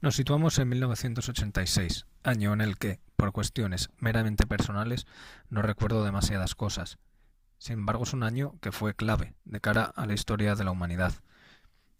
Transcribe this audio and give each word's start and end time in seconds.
Nos 0.00 0.14
situamos 0.14 0.58
en 0.58 0.68
1986, 0.68 2.06
año 2.22 2.52
en 2.52 2.60
el 2.60 2.76
que, 2.76 3.00
por 3.16 3.32
cuestiones 3.32 3.90
meramente 3.98 4.46
personales, 4.46 5.06
no 5.48 5.62
recuerdo 5.62 6.04
demasiadas 6.04 6.54
cosas. 6.54 6.98
Sin 7.58 7.74
embargo, 7.74 8.04
es 8.04 8.12
un 8.12 8.22
año 8.22 8.58
que 8.60 8.72
fue 8.72 8.94
clave 8.94 9.34
de 9.44 9.60
cara 9.60 9.84
a 9.84 10.06
la 10.06 10.14
historia 10.14 10.54
de 10.54 10.64
la 10.64 10.70
humanidad. 10.70 11.14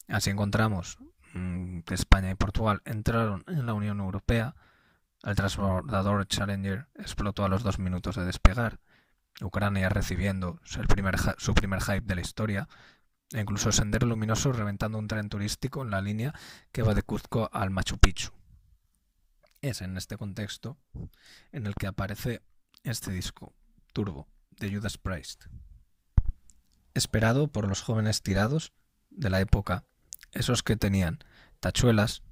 Así 0.08 0.30
encontramos 0.30 0.98
mm, 1.32 1.80
que 1.80 1.94
España 1.94 2.30
y 2.30 2.34
Portugal 2.34 2.82
entraron 2.84 3.44
en 3.46 3.66
la 3.66 3.74
Unión 3.74 4.00
Europea, 4.00 4.54
el 5.22 5.34
transbordador 5.34 6.26
Challenger 6.26 6.86
explotó 6.94 7.44
a 7.44 7.48
los 7.48 7.62
dos 7.62 7.78
minutos 7.78 8.16
de 8.16 8.24
despegar, 8.24 8.78
Ucrania 9.40 9.88
recibiendo 9.88 10.60
su 10.64 10.80
primer, 10.82 11.16
su 11.38 11.54
primer 11.54 11.80
hype 11.82 12.02
de 12.02 12.14
la 12.14 12.20
historia, 12.20 12.68
e 13.32 13.40
incluso 13.40 13.72
Sendero 13.72 14.06
Luminoso 14.06 14.52
reventando 14.52 14.98
un 14.98 15.08
tren 15.08 15.28
turístico 15.28 15.82
en 15.82 15.90
la 15.90 16.00
línea 16.00 16.34
que 16.72 16.82
va 16.82 16.94
de 16.94 17.02
Cuzco 17.02 17.50
al 17.52 17.70
Machu 17.70 17.98
Picchu. 17.98 18.30
Es 19.60 19.80
en 19.80 19.96
este 19.96 20.16
contexto 20.16 20.78
en 21.52 21.66
el 21.66 21.74
que 21.74 21.88
aparece 21.88 22.42
este 22.84 23.10
disco, 23.10 23.54
Turbo, 23.92 24.28
de 24.50 24.72
Judas 24.72 24.98
Priest. 24.98 25.46
Esperado 26.94 27.48
por 27.48 27.68
los 27.68 27.82
jóvenes 27.82 28.22
tirados 28.22 28.72
de 29.10 29.30
la 29.30 29.40
época, 29.40 29.84
esos 30.32 30.62
que 30.62 30.76
tenían 30.76 31.18
tachuelas, 31.60 32.22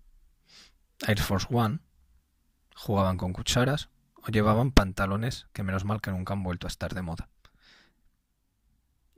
Air 1.06 1.20
Force 1.20 1.48
One, 1.50 1.80
jugaban 2.74 3.16
con 3.16 3.32
cucharas 3.32 3.88
o 4.16 4.28
llevaban 4.28 4.70
pantalones 4.70 5.48
que 5.52 5.62
menos 5.62 5.84
mal 5.84 6.00
que 6.00 6.10
nunca 6.10 6.34
han 6.34 6.42
vuelto 6.42 6.66
a 6.66 6.68
estar 6.68 6.94
de 6.94 7.02
moda. 7.02 7.28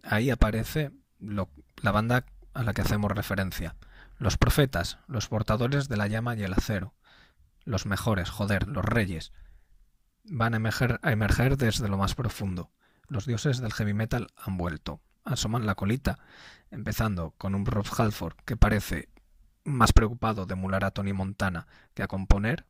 Ahí 0.03 0.31
aparece 0.31 0.93
la 1.19 1.93
banda 1.93 2.25
a 2.55 2.63
la 2.63 2.73
que 2.73 2.83
hacemos 2.83 3.13
referencia. 3.13 3.77
Los 4.19 4.39
profetas, 4.39 4.99
los 5.07 5.29
portadores 5.29 5.89
de 5.89 5.97
la 5.97 6.07
llama 6.07 6.35
y 6.35 6.43
el 6.43 6.53
acero. 6.53 6.95
Los 7.65 7.87
mejores, 7.87 8.31
joder, 8.31 8.67
los 8.69 8.85
reyes. 8.85 9.33
Van 10.25 10.55
a 10.55 10.57
emerger, 10.57 10.99
a 11.03 11.13
emerger 11.13 11.57
desde 11.57 11.89
lo 11.89 11.99
más 11.99 12.15
profundo. 12.15 12.71
Los 13.09 13.27
dioses 13.27 13.59
del 13.59 13.73
heavy 13.73 13.95
metal 13.95 14.29
han 14.37 14.57
vuelto. 14.57 15.01
Asoman 15.25 15.67
la 15.67 15.75
colita, 15.75 16.19
empezando 16.71 17.33
con 17.39 17.55
un 17.55 17.67
Rob 17.67 17.87
Halford 17.97 18.37
que 18.45 18.57
parece 18.57 19.09
más 19.65 19.93
preocupado 19.93 20.47
de 20.47 20.55
emular 20.55 20.85
a 20.85 20.93
Tony 20.93 21.13
Montana 21.13 21.67
que 21.95 22.03
a 22.03 22.09
componer, 22.09 22.67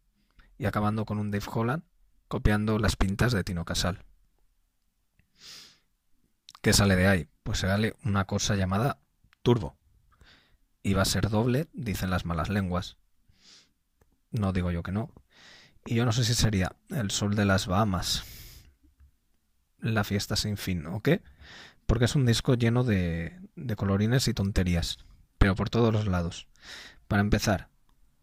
y 0.59 0.65
acabando 0.65 1.05
con 1.05 1.19
un 1.19 1.31
Dave 1.31 1.45
Holland 1.53 1.83
copiando 2.29 2.79
las 2.79 2.97
pintas 2.97 3.33
de 3.33 3.45
Tino 3.45 3.65
Casal. 3.65 4.05
¿Qué 6.63 6.73
sale 6.73 6.97
de 6.97 7.07
ahí? 7.07 7.29
Pues 7.47 7.61
sale 7.61 7.95
una 8.03 8.25
cosa 8.25 8.57
llamada 8.57 8.99
turbo. 9.45 9.77
Y 10.83 10.95
va 10.95 11.03
a 11.03 11.05
ser 11.05 11.31
doble, 11.31 11.69
dicen 11.73 12.11
las 12.11 12.25
malas 12.25 12.49
lenguas. 12.49 12.97
No 14.33 14.53
digo 14.53 14.73
yo 14.73 14.83
que 14.83 14.91
no. 14.91 15.13
Y 15.85 15.95
yo 15.95 16.05
no 16.05 16.11
sé 16.11 16.25
si 16.25 16.35
sería 16.35 16.75
el 16.91 17.13
sol 17.13 17.37
de 17.37 17.45
las 17.45 17.69
Bahamas, 17.69 18.25
la 19.79 20.03
fiesta 20.03 20.35
sin 20.35 20.57
fin 20.57 20.89
o 20.89 21.03
qué, 21.03 21.23
porque 21.87 22.07
es 22.07 22.17
un 22.17 22.27
disco 22.27 22.55
lleno 22.55 22.83
de, 22.83 23.39
de 23.55 23.77
colorines 23.77 24.27
y 24.27 24.35
tonterías, 24.35 24.99
pero 25.39 25.55
por 25.55 25.71
todos 25.71 25.93
los 25.93 26.09
lados. 26.09 26.49
Para 27.07 27.23
empezar, 27.23 27.69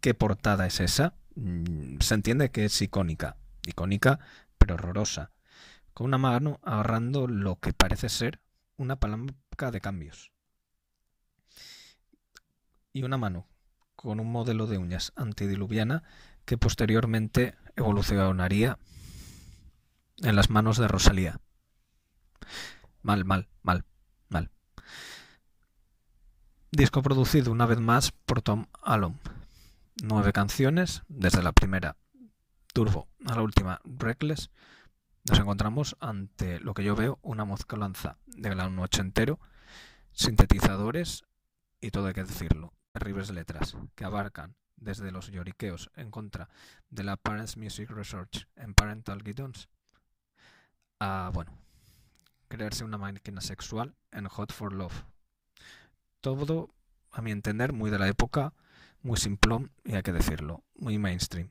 ¿qué 0.02 0.14
portada 0.14 0.68
es 0.68 0.82
esa? 0.82 1.14
Mm, 1.36 2.00
se 2.02 2.14
entiende 2.14 2.52
que 2.52 2.66
es 2.66 2.82
icónica, 2.82 3.38
icónica 3.66 4.20
pero 4.58 4.76
horrorosa 4.76 5.32
con 5.94 6.08
una 6.08 6.18
mano 6.18 6.60
agarrando 6.64 7.28
lo 7.28 7.58
que 7.60 7.74
parece 7.74 8.10
ser 8.10 8.40
una 8.78 9.00
palanca 9.00 9.72
de 9.72 9.82
cambios. 9.82 10.32
Y 12.92 13.04
una 13.04 13.18
mano 13.18 13.48
con 13.96 14.20
un 14.20 14.32
modelo 14.32 14.68
de 14.68 14.78
uñas 14.78 15.14
antidiluviana 15.16 16.04
que 16.46 16.58
posteriormente 16.58 17.56
evolucionaría 17.76 18.78
en 20.18 20.36
las 20.36 20.50
manos 20.50 20.78
de 20.78 20.88
Rosalía. 20.88 21.40
Mal, 23.02 23.26
mal, 23.26 23.50
mal, 23.62 23.86
mal. 24.30 24.52
Disco 26.72 27.02
producido 27.02 27.52
una 27.52 27.66
vez 27.66 27.80
más 27.80 28.12
por 28.12 28.42
Tom 28.42 28.66
Allen. 28.82 29.20
Nueve 30.02 30.34
canciones, 30.34 31.04
desde 31.08 31.44
la 31.44 31.52
primera 31.52 31.98
Turbo 32.74 33.08
a 33.26 33.36
la 33.36 33.42
última 33.44 33.80
Reckless, 33.84 34.50
nos 35.30 35.40
encontramos 35.40 35.96
ante 36.00 36.60
lo 36.60 36.74
que 36.74 36.84
yo 36.84 36.96
veo 36.96 37.20
una 37.22 37.46
mezcolanza 37.46 38.18
de 38.36 38.50
gran 38.50 38.78
entero, 39.00 39.40
sintetizadores 40.12 41.24
y 41.82 41.92
todo 41.92 42.08
hay 42.08 42.14
que 42.14 42.24
decirlo, 42.24 42.74
terribles 42.92 43.30
letras 43.32 43.76
que 43.96 44.06
abarcan 44.06 44.56
desde 44.76 45.12
los 45.12 45.32
lloriqueos 45.32 45.90
en 45.96 46.12
contra 46.12 46.50
de 46.90 47.04
la 47.04 47.18
Parents 47.18 47.58
Music 47.58 47.90
Research 47.90 48.48
en 48.56 48.74
Parental 48.74 49.24
Guidance 49.24 49.68
a, 51.00 51.32
bueno, 51.34 51.52
crearse 52.48 52.84
una 52.84 52.98
máquina 52.98 53.42
sexual 53.42 53.96
en 54.12 54.28
Hot 54.28 54.52
for 54.52 54.74
Love. 54.74 55.04
Todo, 56.22 56.70
a 57.12 57.22
mi 57.22 57.32
entender, 57.32 57.74
muy 57.74 57.92
de 57.92 58.00
la 58.00 58.08
época, 58.08 58.54
muy 59.02 59.18
simplón 59.18 59.72
y 59.84 59.96
hay 59.96 60.04
que 60.04 60.14
decirlo, 60.14 60.64
muy 60.76 60.98
mainstream 60.98 61.50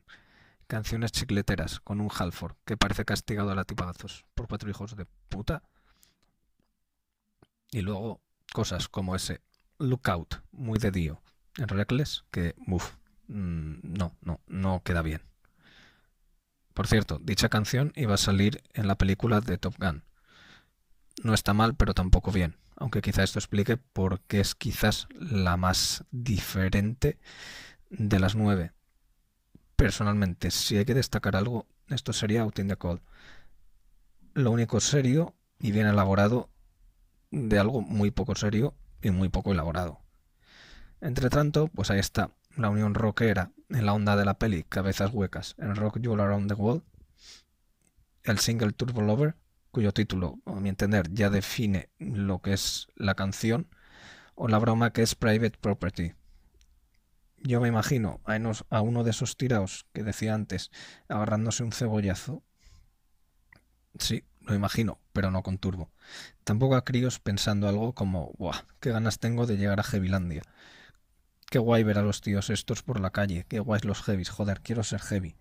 canciones 0.67 1.11
chicleteras 1.11 1.79
con 1.79 2.01
un 2.01 2.09
Halford 2.09 2.55
que 2.65 2.77
parece 2.77 3.05
castigado 3.05 3.51
a 3.51 3.55
latipazos 3.55 4.25
por 4.33 4.47
cuatro 4.47 4.71
hijos 4.71 4.95
de 4.95 5.05
puta. 5.29 5.61
Y 7.73 7.81
luego 7.81 8.21
cosas 8.53 8.87
como 8.87 9.15
ese 9.15 9.41
Lookout, 9.79 10.43
muy 10.51 10.79
de 10.79 10.91
Dio, 10.91 11.21
en 11.57 11.67
Reckless, 11.67 12.23
que, 12.31 12.55
uff, 12.67 12.95
mm, 13.27 13.79
no, 13.81 14.15
no, 14.21 14.39
no 14.47 14.81
queda 14.83 15.01
bien. 15.01 15.21
Por 16.73 16.87
cierto, 16.87 17.19
dicha 17.21 17.49
canción 17.49 17.91
iba 17.95 18.13
a 18.13 18.17
salir 18.17 18.61
en 18.73 18.87
la 18.87 18.95
película 18.95 19.41
de 19.41 19.57
Top 19.57 19.75
Gun. 19.77 20.03
No 21.23 21.33
está 21.33 21.53
mal, 21.53 21.75
pero 21.75 21.93
tampoco 21.93 22.31
bien, 22.31 22.55
aunque 22.77 23.01
quizá 23.01 23.23
esto 23.23 23.39
explique 23.39 23.77
por 23.77 24.21
qué 24.21 24.39
es 24.39 24.55
quizás 24.55 25.07
la 25.19 25.57
más 25.57 26.05
diferente 26.11 27.19
de 27.89 28.19
las 28.19 28.35
nueve 28.35 28.71
personalmente, 29.83 30.49
si 30.49 30.77
hay 30.77 30.85
que 30.85 30.93
destacar 30.93 31.35
algo, 31.35 31.67
esto 31.89 32.13
sería 32.13 32.43
Out 32.43 32.59
in 32.59 32.69
the 32.69 32.77
Cold. 32.77 33.01
Lo 34.33 34.51
único 34.51 34.79
serio 34.79 35.35
y 35.59 35.73
bien 35.73 35.87
elaborado 35.87 36.49
de 37.33 37.59
algo 37.59 37.81
muy 37.81 38.11
poco 38.11 38.35
serio 38.35 38.75
y 39.01 39.11
muy 39.11 39.29
poco 39.29 39.51
elaborado. 39.51 40.01
Entre 41.01 41.29
tanto, 41.29 41.67
pues 41.67 41.91
ahí 41.91 41.99
está 41.99 42.31
la 42.55 42.69
unión 42.69 42.93
rockera 42.93 43.51
en 43.69 43.85
la 43.85 43.93
onda 43.93 44.15
de 44.15 44.25
la 44.25 44.35
peli 44.35 44.63
Cabezas 44.63 45.11
Huecas 45.13 45.55
en 45.57 45.75
Rock 45.75 45.99
You 45.99 46.13
Around 46.13 46.47
the 46.47 46.53
World, 46.53 46.83
el 48.23 48.39
single 48.39 48.71
Turbo 48.71 49.01
Lover, 49.01 49.35
cuyo 49.71 49.91
título, 49.91 50.39
a 50.45 50.59
mi 50.59 50.69
entender, 50.69 51.11
ya 51.11 51.29
define 51.29 51.89
lo 51.97 52.41
que 52.41 52.53
es 52.53 52.87
la 52.95 53.15
canción, 53.15 53.67
o 54.35 54.47
la 54.47 54.59
broma 54.59 54.93
que 54.93 55.01
es 55.01 55.15
Private 55.15 55.57
Property, 55.59 56.13
yo 57.43 57.59
me 57.59 57.67
imagino 57.67 58.21
a, 58.23 58.81
uno 58.81 59.03
de 59.03 59.11
esos 59.11 59.35
tiraos 59.35 59.85
que 59.91 60.03
decía 60.03 60.33
antes 60.33 60.71
agarrándose 61.09 61.63
un 61.63 61.73
cebollazo. 61.73 62.41
Sí, 63.99 64.23
lo 64.45 64.55
imagino, 64.55 64.99
pero 65.13 65.31
no 65.31 65.43
con 65.43 65.57
turbo. 65.57 65.91
Tampoco 66.43 66.75
a 66.75 66.83
críos 66.83 67.19
pensando 67.19 67.67
algo 67.67 67.93
como, 67.93 68.33
¡buah! 68.37 68.65
¡Qué 68.79 68.91
ganas 68.91 69.19
tengo 69.19 69.45
de 69.45 69.57
llegar 69.57 69.79
a 69.79 69.83
Heavylandia! 69.83 70.43
Qué 71.49 71.59
guay 71.59 71.83
ver 71.83 71.99
a 71.99 72.01
los 72.01 72.21
tíos 72.21 72.49
estos 72.49 72.83
por 72.83 72.99
la 72.99 73.11
calle, 73.11 73.45
qué 73.47 73.59
guays 73.59 73.85
los 73.85 74.01
heavies, 74.01 74.29
joder, 74.29 74.61
quiero 74.61 74.83
ser 74.83 75.01
heavy. 75.01 75.35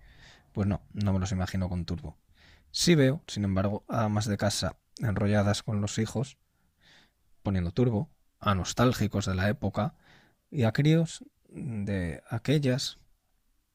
Pues 0.52 0.68
no, 0.68 0.82
no 0.92 1.12
me 1.12 1.18
los 1.18 1.32
imagino 1.32 1.68
con 1.68 1.84
turbo. 1.84 2.18
Sí 2.70 2.94
veo, 2.94 3.22
sin 3.26 3.44
embargo, 3.44 3.84
a 3.88 4.04
amas 4.04 4.26
de 4.26 4.36
casa 4.36 4.76
enrolladas 4.98 5.62
con 5.62 5.80
los 5.80 5.98
hijos, 5.98 6.36
poniendo 7.42 7.72
turbo, 7.72 8.10
a 8.38 8.54
nostálgicos 8.54 9.26
de 9.26 9.34
la 9.34 9.48
época, 9.48 9.94
y 10.50 10.64
a 10.64 10.72
críos 10.72 11.24
de 11.48 12.22
aquellas, 12.28 12.98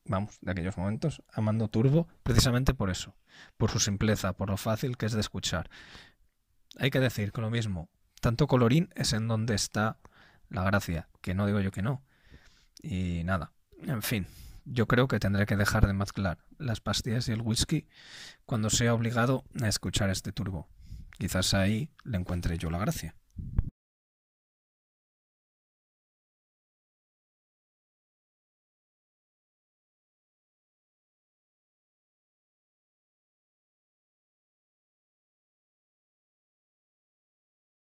vamos, 0.07 0.37
de 0.41 0.51
aquellos 0.51 0.77
momentos, 0.77 1.21
amando 1.31 1.67
Turbo, 1.67 2.07
precisamente 2.23 2.73
por 2.73 2.89
eso, 2.89 3.15
por 3.57 3.71
su 3.71 3.79
simpleza, 3.79 4.33
por 4.33 4.49
lo 4.49 4.57
fácil 4.57 4.97
que 4.97 5.05
es 5.05 5.13
de 5.13 5.21
escuchar. 5.21 5.69
Hay 6.77 6.89
que 6.89 6.99
decir 6.99 7.31
que 7.31 7.41
lo 7.41 7.49
mismo, 7.49 7.89
tanto 8.21 8.47
colorín 8.47 8.89
es 8.95 9.13
en 9.13 9.27
donde 9.27 9.55
está 9.55 9.99
la 10.49 10.63
gracia, 10.63 11.09
que 11.21 11.33
no 11.33 11.45
digo 11.45 11.59
yo 11.59 11.71
que 11.71 11.81
no. 11.81 12.03
Y 12.81 13.23
nada, 13.23 13.51
en 13.81 14.01
fin, 14.01 14.27
yo 14.65 14.87
creo 14.87 15.07
que 15.07 15.19
tendré 15.19 15.45
que 15.45 15.55
dejar 15.55 15.87
de 15.87 15.93
mezclar 15.93 16.39
las 16.57 16.81
pastillas 16.81 17.27
y 17.27 17.31
el 17.31 17.41
whisky 17.41 17.87
cuando 18.45 18.69
sea 18.69 18.93
obligado 18.93 19.43
a 19.61 19.67
escuchar 19.67 20.09
este 20.09 20.31
turbo. 20.31 20.67
Quizás 21.17 21.53
ahí 21.53 21.89
le 22.03 22.17
encuentre 22.17 22.57
yo 22.57 22.69
la 22.69 22.77
gracia. 22.77 23.15